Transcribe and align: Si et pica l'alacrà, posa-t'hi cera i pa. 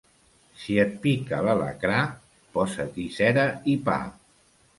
Si 0.61 0.77
et 0.83 0.95
pica 1.03 1.41
l'alacrà, 1.47 1.99
posa-t'hi 2.57 3.07
cera 3.19 3.45
i 3.77 3.79
pa. 3.91 4.01